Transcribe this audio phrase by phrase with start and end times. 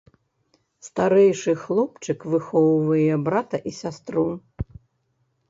[0.87, 4.27] Старэйшы хлопчык выхоўвае брата і сястру.